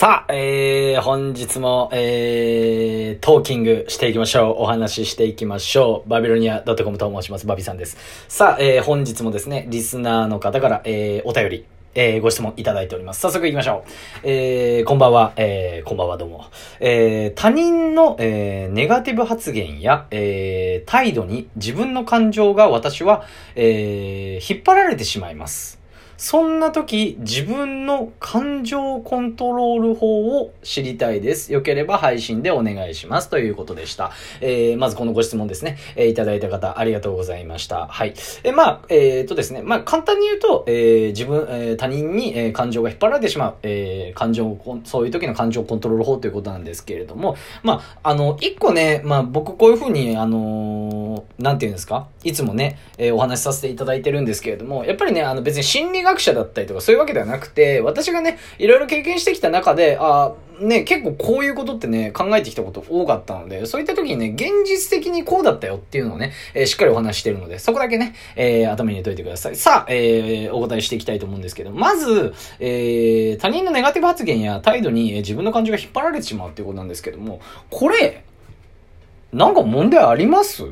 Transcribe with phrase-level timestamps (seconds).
[0.00, 4.62] さあ、えー、本日も、えー、トーキングしていきましょう。
[4.62, 6.08] お話ししていきましょう。
[6.08, 7.46] バビロニア .com と申します。
[7.46, 7.98] バビさんです。
[8.26, 13.20] さあ、えー、本日もですね、リスナーの方から、えー、お便り、えー、ご質問いただいております。
[13.20, 13.90] 早速行きましょう。
[14.22, 16.46] えー、こんばんは、えー、こんばんはどうも。
[16.80, 25.79] えー、他人の、えー、ネガティブ発言や、えー、態度に自分の感情が私は、えー、引っ張られてしまいます。
[26.20, 31.50] そんな時、自分の感情コントロール法を知りたいです。
[31.50, 33.30] よければ配信でお願いします。
[33.30, 34.12] ということでした。
[34.42, 35.78] えー、まずこのご質問ですね。
[35.96, 37.86] えー、いただいた方、ありがとうございました。
[37.86, 38.12] はい。
[38.44, 39.62] えー、まあ、えー、とですね。
[39.62, 50.99] まあ、簡単に言うと、えー、自分、えー、他人に、えー、感情が引っ張られてしまう、えー、感情、そういう時の感情コントロール法ということなんですけれども、まあ、あの、一個ね、まあ、僕こういうふうに、あのー、
[51.38, 52.08] なんて言うんですか？
[52.24, 69.54] いつもね、えー、お話しさせていただいてるんですけれども、やっぱりね、あの、別に心理学学者だったりとかそういうわけではなくて、私がね、いろいろ経験してきた中で、あね、結構こういうことってね、考えてきたこと多かったので、そういった時にね、現実的にこうだったよっていうのをね、えー、しっかりお話してるので、そこだけね、えー、頭に入れといてください。
[69.54, 78.24] さあ、えー、お答えしていきたいと思うんですけど、まず、えー、他人のネガティブ発言や態度に、えー、自分の感情が引っ張られてしまうっていうことなんですけども、これ、
[79.32, 80.64] なんか問題あります？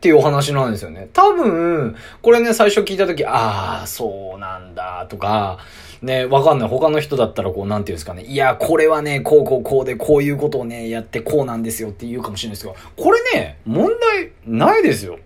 [0.00, 1.10] っていうお話なんですよね。
[1.12, 5.58] 多分、これね、最初聞いたとき、ああ、そうなんだ、とか、
[6.00, 6.68] ね、わかんない。
[6.70, 8.22] 他の人だったら、こう、なんていうんですかね。
[8.22, 15.18] いや、これはね、こうこうこうで、こういうことをね、やってこうなんですよって言うかもしれないですけど、これね、問題ないですよ。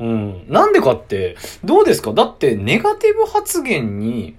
[0.00, 0.44] うん。
[0.48, 2.12] なんでかって、どうですか？
[2.12, 4.34] だって、ネガティブ発言に、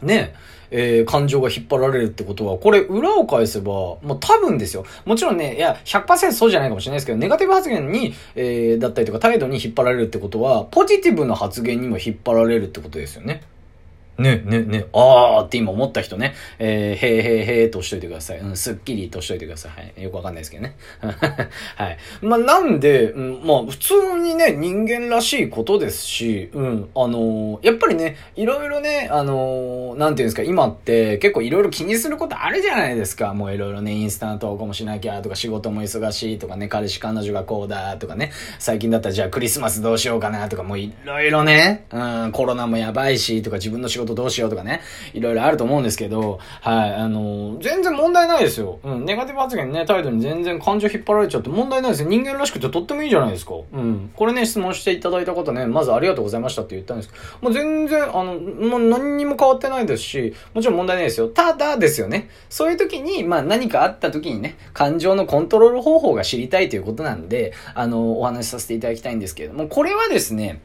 [0.00, 0.34] ね、
[0.70, 4.84] えー、感情が引っ張られるってことは、これ裏を返せば、もう多分ですよ。
[5.04, 13.42] もちろんね、いや、100%そうじゃないかもしれないですけど、ネガティブ発言に、えー、だったりとか態度に引っ張られるってことは、ポジティブな発言にも引っ張られるってことですよね。
[14.18, 18.38] ね、ね、ね、あーって今思った人ね、えー、へーへーへーとしといてください。
[18.38, 19.72] うん、すっきりとしといてください。
[19.72, 20.02] はい。
[20.02, 20.76] よくわかんないですけどね。
[21.00, 21.98] はい。
[22.20, 33.34] まあ、なんで、うん、まあ、普通にね、人間らしいことですし、うん、あのー、やっぱりね、いろいろね、あのー、なんていうんですか、今って結構いろいろ気にすることあるじゃないですか。
[33.34, 44.80] もういろいろね、インスタント投稿もしなきゃとか、仕事も忙しいとかね、彼氏彼女がこうだとかね、最近だったらじゃあクリスマスどうしようかなとか、もういろいろね、うん、コロナもやばいしとか、自分の仕事どうしようとかね、
[45.12, 48.78] いろいろあると思うんですけど、はい、あの、全然問題ないですよ。
[48.82, 52.08] うん、ネガティブ発言ね、態度に全然感情引っ張られちゃって問題ないですよ。
[52.08, 53.54] 人間らしくてとってもいいじゃないですか。
[53.72, 54.10] うん。
[54.14, 61.28] これね、質問していただいた方ね、まずありがとうございましたって言ったんですけど、もう全然、あの、もう何にも変わってないですし、もちろん問題ないですよ。
[61.28, 62.28] ただですよね。
[62.48, 70.60] そういう時に、まあ何かあった時にね、感情のコントロール方法が知りたいということなんで、あの、お話しさせていただきたいんですけれども、これはですね、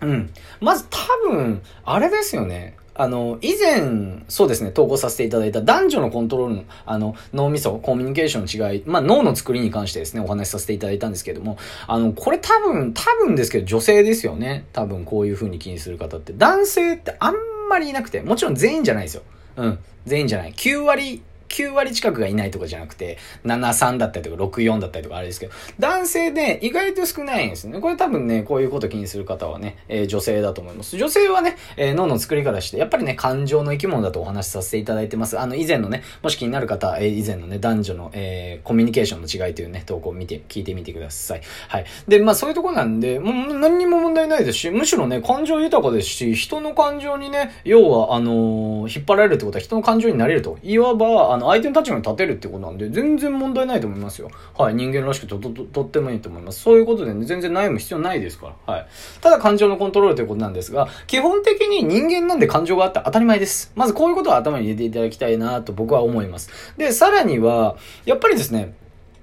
[0.00, 0.30] うん。
[0.60, 0.98] まず多
[1.30, 2.76] 分、あれですよね。
[2.98, 14.66] あの、以前、そうですね、投稿させていただいた男女のコントロールの、あの、脳みそ、コミュニケーションの違い、まあ、脳の作りに関してですね、お話しさせていただいたんですけども、あの、これ多分、多分ですけど、女性ですよね。
[14.72, 16.32] 多分、こういう風に気にする方って。
[16.36, 17.34] 男性ってあん
[17.68, 19.22] まりいなくて、もちろん全員じゃないですよ。
[19.56, 19.78] うん。
[20.06, 20.52] 全員じゃない。
[20.52, 27.80] 9割9割近くがいないとかじゃなくて、73だったりとか64だったりとかあれですけど、男性で意外と少ないんですね。
[27.80, 30.96] これ多分ね、こういうこと気にする方はね、えー、女性だと思います。
[30.96, 35.38] 女性はね、えー、脳の作り方して、やっぱりね、感情の生き物だとお話しさせていただいてます。
[35.38, 41.40] あの、以前のね、もし気になる方、えー、以前のね、男女の、え、コミュニケーションの違いというね、投稿を見て、聞いてみてください。
[41.68, 41.84] はい。
[42.08, 50.58] で、まあそういうとこなんで、もう何にも問題ないですし、むしろね、感情豊かですし、人の感情にね、要は、あの、引っ張られるってことは人の感情になれると。
[50.62, 54.30] いわば、あの、相手の立場に立てるってことなんで、全然問題ないと思いますよ。
[54.56, 54.74] はい。
[54.74, 56.60] 人間らしくと、と、と、とってもいいと思います。
[56.60, 58.74] そういうことでね、全然悩む必要ないですから。
[58.74, 58.86] はい。
[59.20, 63.72] ただ感情のコントロールということなんですが、基本的に人間なんで感情があって当たり前です。
[63.76, 66.50] まずこういうことは頭に入れていただきたいなと僕は思います。
[66.78, 67.76] で、さらには、
[68.06, 68.74] やっぱりですね、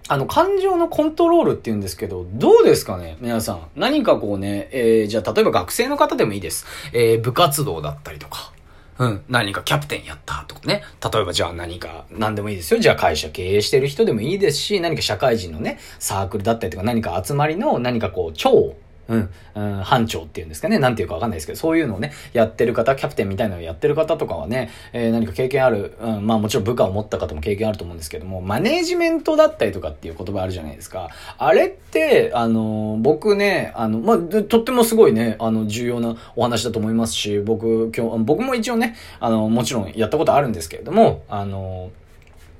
[0.09, 3.67] あの、感情のコントロールって言うんですけど、どうですかね皆さん。
[3.75, 6.65] 何かこうね、えー、じゃあ例えば学生の方でもいいです。
[6.93, 8.51] えー、部活動だったりとか。
[8.99, 10.83] うん、何かキャプテンやったとかね。
[11.13, 12.79] 例えばじゃあ何か、何でもいいですよ。
[12.79, 18.75] じゃあ会社経営してる人でもいいですし、何か社会人のね、サークルだったりとか何か集まりの何かこう、超
[19.07, 20.79] うん、うん、班長っていうんですかね。
[20.79, 31.09] なんていうかわかんないですけど、そういうのをね、やってる方、キャプテンみたいなのをやってる方とかはね、えー、何か経験ある、うん、まあもちろん部下を持った方も経験あると思うんですけども、マネージメントだったりとかっていう言葉あるじゃないですか。
[31.37, 41.91] あれって、あの、僕ね、あの、まあ、とってもすごいね、あの、重要なお話だと思いますし、僕、今日、僕も一応ね、あの、もちろんやったことあるんですけれども、あの、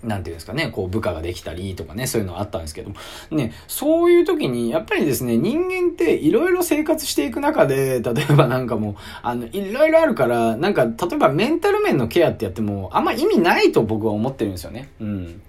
[0.04, 2.96] なんていうんですかね、こう部下ができたりとかね、そういうのあったんですけども、
[3.32, 14.90] ね、そういう時に、やっぱりですね、人間っていろいろ生活していく中で、例えばなんかもう、あの、いろいろあるから、なんか、例えばメンタル面のケアってやっても、あんま意味ないと僕は思ってるんですよね。
[15.00, 15.42] うん。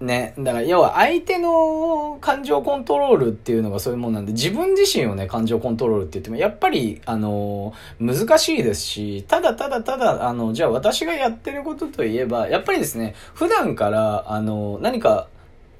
[0.00, 0.34] ね。
[0.38, 15.28] だから、要は相手の感情コントロールっていうのがそういうもんなんで、自分自身をね、感情コントロールって言っても、やっぱり、あの、難しいですし、ただただただ、あの、じゃあ私がやってることといえば、やっぱりですね、普段から、あの、何か、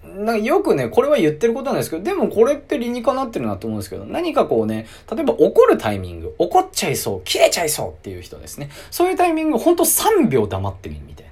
[0.02, 8.70] なんかよくね、これは言ってることなんですけど、でもこれって理にかなってるなと思うんですけど、何かこうね、例えば怒るタイミング、怒っちゃいそう、切れちゃいそうっていう人ですね。
[8.90, 11.29] そういうタイミング、ほんと3秒黙ってみるみたいな。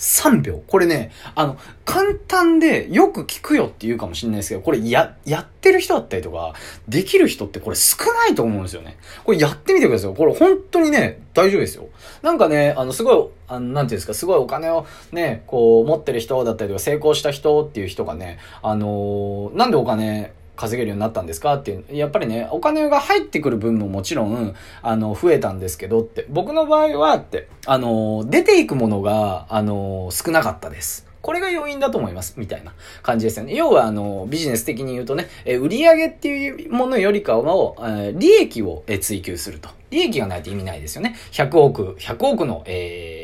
[0.00, 0.62] 3秒。
[0.66, 6.54] これね、あの、簡単でよく聞くよって言うかもしれないですけど、これや、やってる人だったりとか、
[6.88, 8.96] できる人ってこれ少ないと思うんですよね。
[9.24, 10.14] これやってみてください。
[10.14, 11.88] これ本当にね、大丈夫ですよ。
[12.22, 21.54] なんかね、あの、すごい、あの、なんていうんですか、すごいお金をね、こう、持ってる人だったりとか、成功した人っていう人がね、あのー、なんでお金、稼げるようになったんですか？
[21.54, 21.84] っていう。
[21.90, 26.26] やっぱりね、お金が入ってくる分ももちろん、あの、増えたんですけどって。
[26.28, 31.06] 僕の場合はって、あの、出ていくものが、あの、少なかったです。
[31.22, 32.34] これが要因だと思います。
[32.38, 32.72] みたいな
[33.02, 33.54] 感じですよね。
[33.54, 37.74] 要は、あの、ビジネス的に言うとね、え売上っていうものよりかは、
[38.06, 39.68] え利益を追求すると。
[39.90, 41.16] 利益がないと意味ないですよね。
[41.32, 43.19] 100億、100億の、えー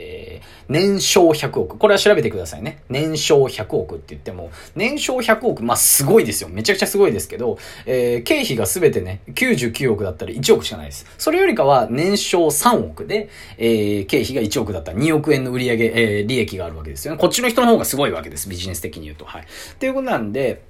[0.68, 1.78] 年商100億。
[1.78, 2.82] これは調べてくださいね。
[2.88, 6.48] 年商100億って言っても、年商100億、まあ、すごいですよ。
[6.48, 11.06] めちゃくちゃすごいですけど、えー、経費がすべてね、99億だったら1億しかないです。
[11.18, 13.28] それよりかは、年商3億で、
[13.58, 17.20] えー、経費が1億だったら2億円の売上えー、利益があるわけですよね。
[17.20, 18.48] こっちの人の方がすごいわけです。
[18.48, 19.24] ビジネス的に言うと。
[19.24, 19.42] はい。
[19.42, 19.44] っ
[19.78, 20.62] ていうことなんで、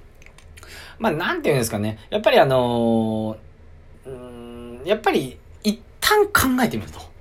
[0.99, 1.99] まあ、なんていうんですかね。
[2.11, 7.16] やっぱりあのー、うん、やっぱり、一旦考えてみると。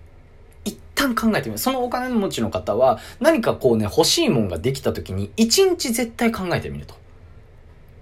[1.07, 1.57] 旦考えてみる。
[1.57, 6.95] そのお金持ちの方は、何かこうね、欲しいもんができた時に、一日絶対考えてみると。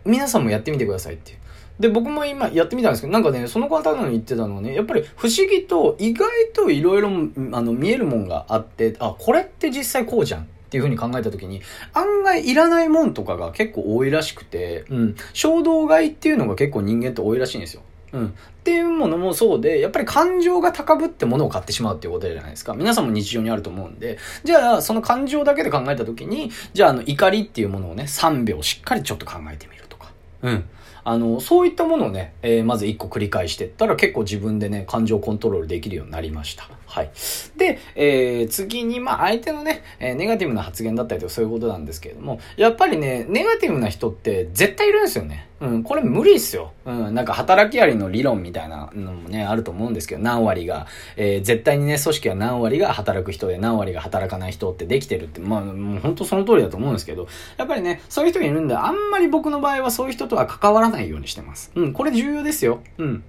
[0.05, 1.38] 皆さんもやってみてくださいっていう。
[1.79, 10.44] で、僕も今やってみたんですけど、なんかね、その方の言ってたのはね、やっぱり不思議と意外といろいろ、あの、見えるもんがあって、あ、これって実際こうじゃん。
[10.44, 11.61] っていうふうに考えたときに、
[11.94, 17.83] 案外いらないもんとかが結構多いらしくて、うん、衝動買いっていうのが結構人間って多いらしいんですよ。
[18.13, 18.27] うん。
[18.27, 18.31] っ
[18.63, 22.74] ていうものもそうで、やっぱり感情が高ぶってものを買ってしまうっていうことじゃないですか。
[22.74, 30.12] 皆さんも日常にあると思うんで、じゃあ、その感情だけで考えたときに、じゃあ、あの、怒りっていうものをね、3秒しっかりちょっと考えてみるとか。
[30.44, 30.63] うん。
[31.06, 36.69] あの、そういったものをね、えー、まず1個繰り返してったら結構自分でね、感情コントロールできるようになりました。
[36.94, 37.12] はい。
[37.57, 45.50] で、えー、次に、まあ、相手のね、えー、ネガティブな発言だったりとかそういうことなんですけれども、やっぱりね、ネガティブな人って絶対いるんですよね。
[45.60, 46.74] うん、これ無理っすよ。
[46.86, 50.86] うん、なんか働きありの理論みたいなのもね、あると思うんですけど、何割が、
[51.16, 61.72] えー、絶対にね、組織は何割が働く人で何割が働かない人ってできてるって、まあ、もう本当その通りだと思うんですけど、やっぱりね、そういう人がいるんで、あんまり僕の場合はそういう人とは関わらないようにしてます。
[61.74, 62.84] うん、これ重要ですよ。
[63.00, 63.24] うん。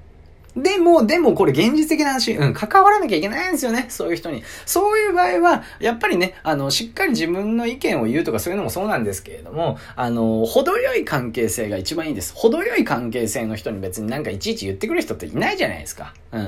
[0.57, 3.87] でも、でもこれ現実的な話、うん、関わらなきゃいけないんですよね。
[3.89, 4.43] そういう人に。
[4.67, 12.35] そういう場合は、やっぱりね、あの、しっかり自分の意見を言うとかそういうのもそうなんですけれども、あの、程よい関係性が一番いいです。
[12.37, 16.15] 程よい関係性の人に別になんかいちいち言ってくる人っていないじゃないですか。
[16.33, 16.39] う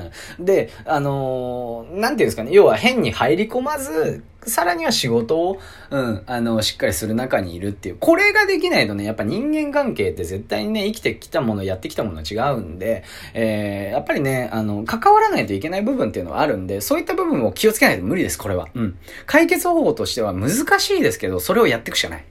[0.41, 0.45] ん。
[0.45, 5.59] で、あのなんていうんですかね、要は変に入り込まず、さらには仕事を、
[5.89, 7.97] うん、あの、しっかりする中にいるっていう。
[7.99, 13.03] これができないとね、やっぱ人間関係って絶対にね、生きてきたもの、やってきたもの違うんで、
[13.33, 18.67] えー、やっぱりね、あの、関わらないといけない部分っていうのはあるんで、そういった部分を気をつけないと無理です、これは。
[18.73, 18.97] うん。
[19.25, 22.19] 解決方法としては難しいですけど、それをやっていくしかない。
[22.19, 22.23] っ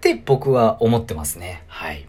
[0.00, 1.64] て僕は思ってますね。
[1.66, 2.06] はい。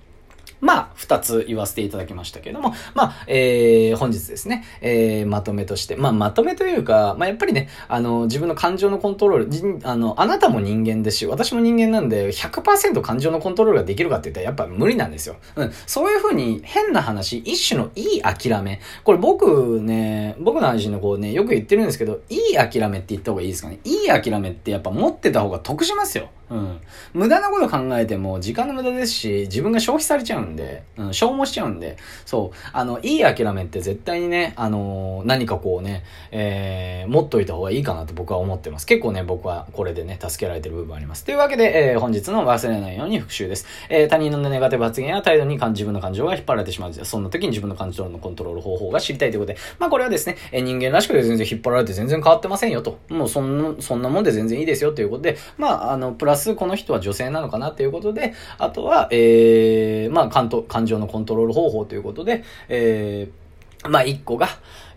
[0.61, 15.35] まあ、二つ言わせていただきましたけれども、まあ、えー、本日ですね、えー、まとめとして、まあ、まとめというか、まあ、やっぱりね、あの、自分の感情のコントロール、あの、あなたも人間ですし、私も人間なんで、100%感情のコントロールができるかって言ったら、やっぱ無理なんですよ。
[15.55, 15.71] うん。
[15.85, 18.81] そういうふうに、変な話、一種のいい諦め。
[19.03, 23.79] これ僕ね、僕の話のこうね、よく言ってるんですけど、いい諦めって言った方がいいですかね。
[23.83, 26.29] いい諦めってやっぱ持ってた方が得しますよ。
[26.49, 26.79] うん。
[27.13, 38.85] 無駄なこと考えても時間の無駄ですし、自分が消費されちゃうんで、うん、消耗しちゃうんで、そう、あの、いい諦めって絶対にね、あのー、何かこうね、えー、持っといた方がいいかなと僕は思ってます。
[38.85, 41.25] 結構ね、僕はこれでね、助けられてる部分あります。
[41.25, 43.65] というわけで、えー、本日の忘れないように復習です。
[43.89, 46.93] えー、他人のネガティブ発言や態度に自分の感情が引っ張られてしまう。
[46.93, 52.99] そんな時に自分の感情のコントロール方法が知りたいということで、まあこれはですね、えー、人間らしくて全然引っ張られて全然変わってませんよと。
[53.09, 63.47] もうそんな、そんなもんで全然いいですよということで、まあ、あの、プラスこの人は女性なのかなということで、あとは、えー、まあ、感感情のコントロール方法ということで、えー
[63.89, 64.47] まあ、一個が、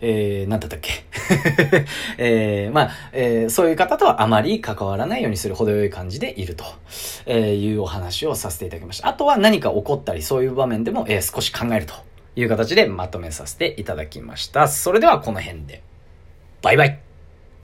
[0.01, 1.05] えー、なんだったっけ？
[2.17, 6.65] えー、まあ、えー、そういう方とはあまり関わらないようにする程よい感じでいると、
[7.25, 9.07] えいうお話をさせていただきました。
[9.07, 11.93] あとは何か起こったり、そういう場面でも、えー、少し考えると
[12.35, 14.67] いう形でまとめさせていただきました。
[14.67, 15.83] それではこの辺で。
[16.61, 17.10] バイバイ。